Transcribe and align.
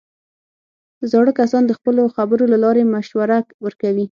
زاړه 1.11 1.31
کسان 1.39 1.63
د 1.67 1.71
خپلو 1.77 2.03
خبرو 2.15 2.43
له 2.53 2.57
لارې 2.63 2.83
مشوره 2.95 3.37
ورکوي 3.65 4.05